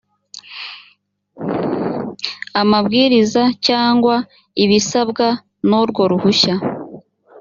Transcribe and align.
amabwiriza 2.61 3.43
cyangwa 3.67 4.15
ibisabwa 4.63 5.27
n 5.69 5.71
urwo 5.81 6.01
ruhushya 6.11 6.53